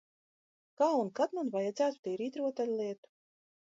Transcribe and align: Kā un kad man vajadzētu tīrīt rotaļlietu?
Kā 0.81 0.87
un 1.03 1.13
kad 1.21 1.37
man 1.41 1.53
vajadzētu 1.59 2.05
tīrīt 2.09 2.43
rotaļlietu? 2.45 3.15